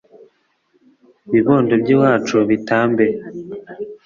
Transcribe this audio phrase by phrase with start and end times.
[1.31, 3.05] bibondo by'iwacu bitambe